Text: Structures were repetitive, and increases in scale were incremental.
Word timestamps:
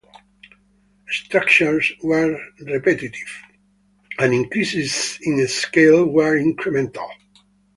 Structures 1.09 1.91
were 2.01 2.35
repetitive, 2.61 3.37
and 4.17 4.33
increases 4.33 5.19
in 5.21 5.47
scale 5.47 6.07
were 6.07 6.39
incremental. 6.39 7.07